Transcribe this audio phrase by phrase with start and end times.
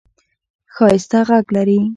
[0.73, 1.79] ښایسته ږغ لرې!